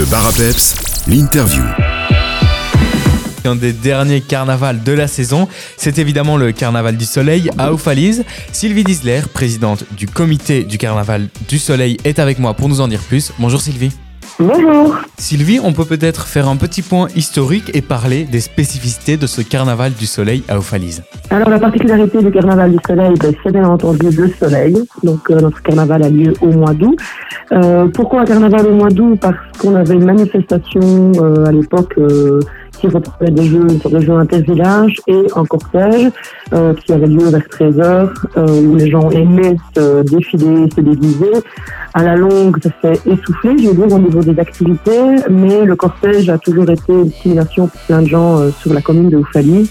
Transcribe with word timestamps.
Le 0.00 0.06
bar 0.06 0.26
à 0.26 0.32
peps, 0.32 0.76
l'interview. 1.08 1.62
Un 3.44 3.54
des 3.54 3.74
derniers 3.74 4.22
carnavals 4.22 4.82
de 4.82 4.92
la 4.92 5.06
saison, 5.06 5.46
c'est 5.76 5.98
évidemment 5.98 6.38
le 6.38 6.52
Carnaval 6.52 6.96
du 6.96 7.04
Soleil 7.04 7.50
à 7.58 7.70
Oufalise. 7.74 8.24
Sylvie 8.50 8.82
Disler, 8.82 9.20
présidente 9.34 9.84
du 9.98 10.06
comité 10.06 10.64
du 10.64 10.78
Carnaval 10.78 11.28
du 11.50 11.58
Soleil, 11.58 11.98
est 12.04 12.18
avec 12.18 12.38
moi 12.38 12.54
pour 12.54 12.70
nous 12.70 12.80
en 12.80 12.88
dire 12.88 13.02
plus. 13.02 13.30
Bonjour 13.38 13.60
Sylvie. 13.60 13.92
Bonjour. 14.38 14.96
Sylvie, 15.18 15.60
on 15.62 15.74
peut 15.74 15.84
peut-être 15.84 16.26
faire 16.26 16.48
un 16.48 16.56
petit 16.56 16.80
point 16.80 17.08
historique 17.14 17.70
et 17.74 17.82
parler 17.82 18.24
des 18.24 18.40
spécificités 18.40 19.18
de 19.18 19.26
ce 19.26 19.42
Carnaval 19.42 19.92
du 19.92 20.06
Soleil 20.06 20.44
à 20.48 20.58
Oufalise. 20.58 21.02
Alors 21.32 21.48
la 21.48 21.60
particularité 21.60 22.18
du 22.18 22.30
Carnaval 22.32 22.72
du 22.72 22.78
Soleil, 22.84 23.14
ben, 23.20 23.32
c'est 23.40 23.52
bien 23.52 23.64
entendu 23.64 24.10
le 24.10 24.28
soleil. 24.30 24.76
Donc 25.04 25.30
euh, 25.30 25.38
notre 25.40 25.62
carnaval 25.62 26.02
a 26.02 26.10
lieu 26.10 26.32
au 26.40 26.48
mois 26.48 26.74
d'août. 26.74 26.98
Euh, 27.52 27.86
pourquoi 27.86 28.22
un 28.22 28.24
carnaval 28.24 28.66
au 28.66 28.74
mois 28.74 28.88
d'août? 28.88 29.16
Parce 29.20 29.36
qu'on 29.60 29.76
avait 29.76 29.94
une 29.94 30.06
manifestation 30.06 31.12
euh, 31.20 31.44
à 31.46 31.52
l'époque 31.52 31.94
euh, 31.98 32.40
qui 32.72 32.88
reprenait 32.88 33.30
des 33.30 33.44
jeux 33.44 33.68
sur 33.78 33.90
des 33.90 34.00
jeux 34.00 34.14
intervillages 34.14 34.96
et 35.06 35.24
un 35.36 35.44
cortège 35.44 36.10
euh, 36.52 36.74
qui 36.74 36.92
avait 36.92 37.06
lieu 37.06 37.28
vers 37.28 37.46
13h 37.46 38.08
euh, 38.36 38.62
où 38.62 38.74
les 38.74 38.90
gens 38.90 39.08
aimaient 39.10 39.56
se 39.76 40.02
défiler, 40.02 40.68
se 40.74 40.80
déguiser. 40.80 41.30
À 41.94 42.02
la 42.02 42.16
longue, 42.16 42.56
ça 42.60 42.70
s'est 42.82 43.08
essoufflé, 43.08 43.56
je 43.56 43.68
veux 43.68 43.86
dire, 43.86 43.96
au 43.96 44.00
niveau 44.00 44.20
des 44.20 44.38
activités, 44.40 45.16
mais 45.28 45.64
le 45.64 45.76
cortège 45.76 46.28
a 46.28 46.38
toujours 46.38 46.68
été 46.68 46.92
une 46.92 47.10
stimulation 47.10 47.68
pour 47.68 47.80
plein 47.82 48.02
de 48.02 48.08
gens 48.08 48.50
sur 48.60 48.72
la 48.72 48.80
commune 48.80 49.10
de 49.10 49.16
Oufali. 49.16 49.68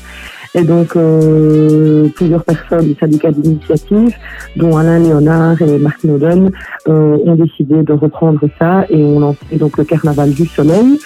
Et 0.55 0.63
donc, 0.63 0.95
euh, 0.95 2.07
plusieurs 2.15 2.43
personnes 2.43 2.87
du 2.87 2.95
syndicat 2.99 3.31
d'initiative, 3.31 4.15
dont 4.55 4.77
Alain 4.77 4.99
Léonard 4.99 5.61
et 5.61 5.77
Martin 5.77 6.09
Oden, 6.09 6.51
euh, 6.87 7.17
ont 7.25 7.35
décidé 7.35 7.83
de 7.83 7.93
reprendre 7.93 8.41
ça 8.57 8.85
et 8.89 9.03
ont 9.03 9.19
lancé 9.19 9.57
donc 9.57 9.77
le 9.77 9.83
Carnaval 9.83 10.31
du 10.31 10.45
Soleil. 10.47 10.99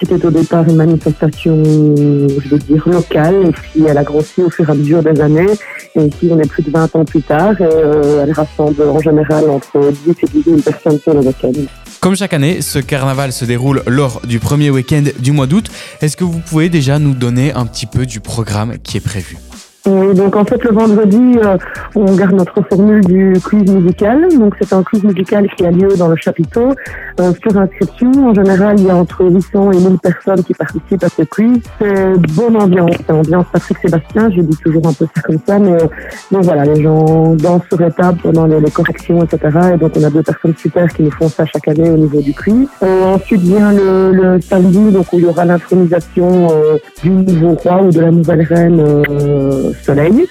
C'était 0.00 0.24
au 0.24 0.30
départ 0.30 0.66
une 0.66 0.76
manifestation, 0.76 1.62
je 1.62 2.48
veux 2.48 2.58
dire, 2.58 2.88
locale, 2.88 3.48
et 3.48 3.52
puis 3.52 3.84
elle 3.86 3.98
a 3.98 4.02
grossi 4.02 4.42
au 4.42 4.48
fur 4.48 4.66
et 4.66 4.72
à 4.72 4.74
mesure 4.74 5.02
des 5.02 5.20
années. 5.20 5.52
Et 5.94 6.06
ici, 6.06 6.30
on 6.30 6.38
est 6.38 6.48
plus 6.48 6.62
de 6.62 6.70
20 6.70 6.96
ans 6.96 7.04
plus 7.04 7.22
tard, 7.22 7.60
et 7.60 7.64
euh, 7.64 8.24
elle 8.24 8.32
rassemble 8.32 8.82
en 8.82 8.98
général 8.98 9.50
entre 9.50 9.92
10 10.06 10.10
et 10.10 10.26
18 10.26 10.44
000 10.44 10.56
personnes 10.62 10.98
sur 10.98 11.12
le 11.12 11.20
week-end. 11.20 11.52
Comme 12.00 12.16
chaque 12.16 12.32
année, 12.32 12.62
ce 12.62 12.78
carnaval 12.78 13.30
se 13.30 13.44
déroule 13.44 13.82
lors 13.86 14.22
du 14.26 14.38
premier 14.38 14.70
week-end 14.70 15.04
du 15.18 15.32
mois 15.32 15.46
d'août. 15.46 15.70
Est-ce 16.00 16.16
que 16.16 16.24
vous 16.24 16.38
pouvez 16.38 16.70
déjà 16.70 16.98
nous 16.98 17.12
donner 17.12 17.52
un 17.52 17.66
petit 17.66 17.84
peu 17.84 18.06
du 18.06 18.20
programme 18.20 18.78
qui 18.78 18.96
est 18.96 19.00
prévu? 19.00 19.36
Oui, 19.86 20.14
donc 20.14 20.36
en 20.36 20.44
fait 20.44 20.62
le 20.62 20.72
vendredi, 20.72 21.38
euh, 21.42 21.56
on 21.94 22.14
garde 22.14 22.34
notre 22.34 22.60
formule 22.68 23.02
du 23.02 23.34
quiz 23.42 23.70
musical. 23.70 24.28
Donc 24.38 24.54
c'est 24.60 24.72
un 24.74 24.82
quiz 24.82 25.02
musical 25.02 25.48
qui 25.56 25.64
a 25.64 25.70
lieu 25.70 25.88
dans 25.96 26.08
le 26.08 26.16
chapiteau 26.16 26.74
euh, 27.18 27.32
sur 27.40 27.58
inscription. 27.58 28.10
En 28.28 28.34
général, 28.34 28.78
il 28.78 28.86
y 28.86 28.90
a 28.90 28.96
entre 28.96 29.24
800 29.24 29.72
et 29.72 29.78
1000 29.78 29.98
personnes 29.98 30.44
qui 30.44 30.52
participent 30.52 31.02
à 31.02 31.08
ce 31.08 31.22
quiz. 31.22 31.62
C'est 31.78 32.12
bonne 32.34 32.60
ambiance, 32.60 32.90
c'est 33.06 33.12
ambiance 33.12 33.46
Patrick 33.52 33.78
Sébastien, 33.78 34.30
je 34.30 34.42
dis 34.42 34.56
toujours 34.58 34.86
un 34.86 34.92
peu 34.92 35.06
ça 35.14 35.22
comme 35.22 35.38
ça, 35.46 35.58
mais, 35.58 35.78
mais 36.30 36.40
voilà, 36.42 36.64
les 36.66 36.82
gens 36.82 37.34
dansent 37.36 37.62
sur 37.68 37.80
étape 37.80 38.16
pendant 38.22 38.46
les, 38.46 38.60
les 38.60 38.70
corrections, 38.70 39.24
etc. 39.24 39.38
Et 39.74 39.78
donc 39.78 39.92
on 39.96 40.04
a 40.04 40.10
deux 40.10 40.22
personnes 40.22 40.54
super 40.56 40.88
qui 40.92 41.04
nous 41.04 41.10
font 41.10 41.28
ça 41.28 41.46
chaque 41.46 41.68
année 41.68 41.90
au 41.90 41.96
niveau 41.96 42.20
du 42.20 42.34
quiz. 42.34 42.68
Euh, 42.82 43.14
ensuite 43.14 43.40
vient 43.40 43.72
le, 43.72 44.12
le 44.12 44.40
samedi, 44.42 44.92
donc 44.92 45.10
où 45.12 45.18
il 45.18 45.24
y 45.24 45.26
aura 45.26 45.46
l'intronisation 45.46 46.48
euh, 46.50 46.76
du 47.02 47.10
nouveau 47.10 47.54
roi 47.54 47.82
ou 47.82 47.90
de 47.90 48.00
la 48.00 48.10
nouvelle 48.10 48.42
reine 48.42 48.80
euh, 48.80 49.69
Soleil. 49.82 50.26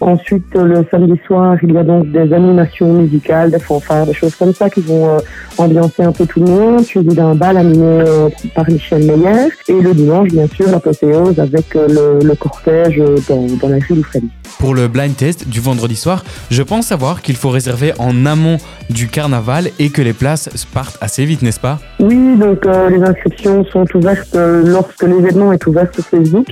Ensuite, 0.00 0.54
le 0.54 0.84
samedi 0.90 1.18
soir, 1.26 1.56
il 1.62 1.72
y 1.72 1.78
a 1.78 1.82
donc 1.82 2.10
des 2.10 2.32
animations 2.32 2.92
musicales, 2.92 3.50
des 3.50 3.58
fanfares, 3.58 4.06
des 4.06 4.12
choses 4.12 4.34
comme 4.34 4.52
ça 4.52 4.68
qui 4.68 4.80
vont 4.80 5.08
euh, 5.08 5.18
ambiancer 5.56 6.02
un 6.02 6.12
peu 6.12 6.26
tout 6.26 6.40
le 6.40 6.46
monde, 6.46 6.84
suivi 6.84 7.14
d'un 7.14 7.34
bal 7.34 7.56
animé 7.56 7.84
euh, 8.06 8.28
par 8.54 8.68
Michel 8.68 9.04
Meyer. 9.04 9.48
Et 9.68 9.80
le 9.80 9.94
dimanche, 9.94 10.28
bien 10.28 10.46
sûr, 10.48 10.70
l'apothéose 10.70 11.38
avec 11.38 11.74
euh, 11.76 12.20
le, 12.22 12.34
cortège 12.34 13.02
dans, 13.28 13.68
la 13.68 13.76
rue 13.76 13.94
d'Oufali. 13.94 14.28
Pour 14.58 14.74
le 14.74 14.88
blind 14.88 15.16
test 15.16 15.48
du 15.48 15.60
vendredi 15.60 15.96
soir, 15.96 16.24
je 16.50 16.62
pense 16.62 16.86
savoir 16.86 17.22
qu'il 17.22 17.36
faut 17.36 17.50
réserver 17.50 17.92
en 17.98 18.26
amont 18.26 18.58
du 18.90 19.08
carnaval 19.08 19.70
et 19.78 19.90
que 19.90 20.02
les 20.02 20.12
places 20.12 20.48
partent 20.72 20.98
assez 21.00 21.24
vite, 21.24 21.42
n'est-ce 21.42 21.60
pas? 21.60 21.78
Oui, 22.00 22.36
donc 22.36 22.64
euh, 22.66 22.90
les 22.90 23.02
inscriptions 23.02 23.64
sont 23.66 23.86
ouvertes 23.94 24.34
euh, 24.34 24.62
lorsque 24.64 25.02
l'événement 25.02 25.52
est 25.52 25.66
ouvert 25.66 25.88
sur 25.92 26.04
Facebook. 26.04 26.46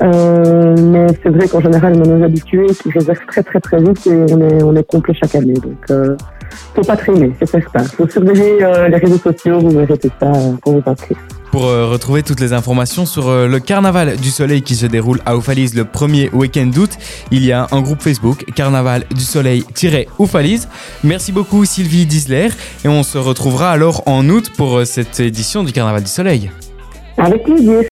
Euh, 0.00 0.74
mais 0.78 1.06
c'est 1.22 1.30
vrai 1.30 1.48
qu'en 1.48 1.60
général, 1.60 2.00
on 2.04 2.20
est 2.20 2.24
habitués 2.24 2.66
qui 2.66 2.90
réservent 2.90 3.26
très 3.26 3.42
très 3.42 3.60
très 3.60 3.78
vite 3.78 4.06
et 4.06 4.32
on 4.32 4.40
est, 4.40 4.62
on 4.62 4.76
est 4.76 4.86
complet 4.86 5.14
chaque 5.14 5.34
année. 5.34 5.54
Donc, 5.54 5.78
euh, 5.90 6.16
faut 6.74 6.82
pas 6.82 6.96
traîner, 6.96 7.32
c'est 7.38 7.48
certain. 7.48 7.84
Faut 7.84 8.08
surveiller 8.08 8.62
euh, 8.64 8.88
les 8.88 8.96
réseaux 8.96 9.18
sociaux, 9.18 9.58
vous 9.60 9.70
verrez 9.70 9.98
tout 9.98 10.10
ça 10.20 10.26
euh, 10.26 10.52
pour 10.62 10.74
vous 10.74 10.82
inscrire. 10.86 11.18
Pour 11.50 11.64
euh, 11.64 11.86
retrouver 11.86 12.22
toutes 12.22 12.40
les 12.40 12.52
informations 12.52 13.06
sur 13.06 13.28
euh, 13.28 13.48
le 13.48 13.58
carnaval 13.58 14.16
du 14.16 14.28
soleil 14.28 14.62
qui 14.62 14.74
se 14.74 14.86
déroule 14.86 15.20
à 15.24 15.36
Oufalise 15.36 15.74
le 15.74 15.84
premier 15.84 16.28
week-end 16.30 16.66
d'août, 16.66 16.90
il 17.30 17.44
y 17.44 17.52
a 17.52 17.66
un 17.72 17.80
groupe 17.80 18.02
Facebook 18.02 18.44
Carnaval 18.54 19.04
du 19.10 19.22
soleil-Oufalise. 19.22 20.68
Merci 21.04 21.32
beaucoup 21.32 21.64
Sylvie 21.64 22.06
Disler 22.06 22.48
et 22.84 22.88
on 22.88 23.02
se 23.02 23.16
retrouvera 23.16 23.70
alors 23.70 24.02
en 24.06 24.28
août 24.28 24.52
pour 24.56 24.84
cette 24.84 25.20
édition 25.20 25.64
du 25.64 25.72
Carnaval 25.72 26.02
du 26.02 26.10
soleil. 26.10 26.50
Avec 27.16 27.42
plaisir. 27.44 27.88